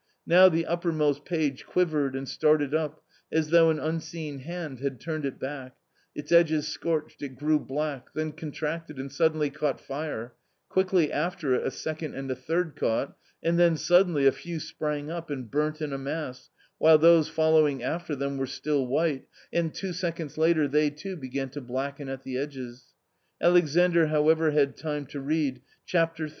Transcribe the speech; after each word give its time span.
Now 0.25 0.49
the 0.49 0.65
uppermost 0.65 1.25
page 1.25 1.63
quivered 1.67 2.15
and 2.15 2.27
started 2.27 2.73
up, 2.73 3.03
as 3.31 3.51
though 3.51 3.69
an 3.69 3.77
unseen 3.77 4.39
hand 4.39 4.79
had 4.79 4.99
turned 4.99 5.25
it 5.25 5.37
back; 5.39 5.75
its 6.15 6.31
edges 6.31 6.67
scorched, 6.67 7.21
it 7.21 7.35
grew 7.35 7.59
black, 7.59 8.11
then 8.15 8.31
contracted 8.31 8.97
and 8.97 9.11
suddenly 9.11 9.51
caught 9.51 9.79
fire; 9.79 10.33
quickly 10.69 11.11
after 11.11 11.53
it 11.53 11.67
a 11.67 11.69
second 11.69 12.15
and 12.15 12.31
a 12.31 12.35
third 12.35 12.75
caught, 12.75 13.15
and 13.43 13.59
then 13.59 13.77
suddenly 13.77 14.25
a 14.25 14.31
few 14.31 14.59
sprang 14.59 15.11
up 15.11 15.29
and 15.29 15.51
burnt 15.51 15.83
in 15.83 15.93
a 15.93 15.99
mass, 15.99 16.49
while 16.79 16.97
those 16.97 17.29
following 17.29 17.83
after 17.83 18.15
them 18.15 18.37
were 18.37 18.47
still 18.47 18.87
white, 18.87 19.27
and 19.53 19.71
two 19.75 19.93
seconds 19.93 20.35
later 20.35 20.67
they, 20.67 20.89
too, 20.89 21.15
began 21.15 21.49
to 21.49 21.61
blacken 21.61 22.09
at 22.09 22.23
the 22.23 22.39
edges. 22.39 22.95
Alexandr, 23.39 24.07
however, 24.07 24.49
had 24.49 24.75
time 24.75 25.05
to 25.05 25.21
read:" 25.21 25.61
Chapter 25.85 26.23
III." 26.25 26.29